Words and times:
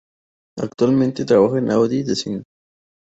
Actualmente 0.57 1.25
trabaja 1.25 1.59
en 1.59 1.69
Audi 1.69 2.01
Design. 2.01 2.41